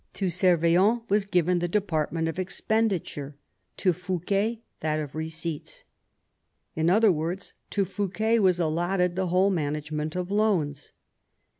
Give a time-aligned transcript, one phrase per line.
[0.15, 3.35] To Servien was given the department of expenditure,
[3.77, 5.83] to Fouquet that of receipts.
[6.75, 10.91] In other words, to Fouquet was allotted the whole management of loans.